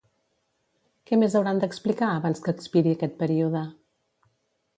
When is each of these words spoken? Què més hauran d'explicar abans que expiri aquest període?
Què 1.11 1.19
més 1.23 1.35
hauran 1.39 1.61
d'explicar 1.63 2.09
abans 2.15 2.43
que 2.47 2.57
expiri 2.57 2.95
aquest 2.97 3.15
període? 3.21 3.63